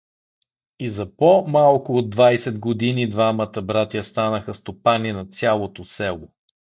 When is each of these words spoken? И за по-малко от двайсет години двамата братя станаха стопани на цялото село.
И 0.79 0.89
за 0.89 1.15
по-малко 1.17 1.93
от 1.97 2.09
двайсет 2.09 2.59
години 2.59 3.09
двамата 3.09 3.61
братя 3.63 4.03
станаха 4.03 4.53
стопани 4.53 5.11
на 5.11 5.25
цялото 5.25 5.83
село. 5.85 6.27